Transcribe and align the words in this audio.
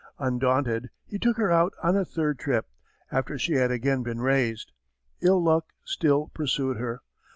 Undaunted 0.17 0.89
he 1.05 1.19
took 1.19 1.37
her 1.37 1.51
out 1.51 1.75
on 1.83 1.95
a 1.95 2.03
third 2.03 2.39
trip 2.39 2.65
after 3.11 3.37
she 3.37 3.53
had 3.53 3.69
again 3.69 4.01
been 4.01 4.19
raised. 4.19 4.71
Ill 5.21 5.39
luck 5.43 5.73
still 5.85 6.29
pursued 6.33 6.77
her. 6.77 7.03